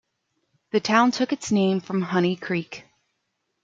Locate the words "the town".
0.71-1.11